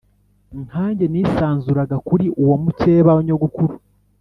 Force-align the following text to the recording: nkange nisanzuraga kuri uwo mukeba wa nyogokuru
nkange 0.63 1.05
nisanzuraga 1.13 1.95
kuri 2.07 2.25
uwo 2.43 2.55
mukeba 2.63 3.09
wa 3.15 3.21
nyogokuru 3.27 3.75